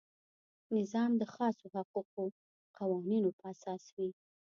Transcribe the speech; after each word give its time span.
نظام 0.77 1.11
د 1.17 1.23
خاصو 1.33 1.65
حقوقي 1.75 2.27
قوانینو 2.77 3.29
په 3.39 3.43
اساس 3.53 3.83
وي. 3.97 4.09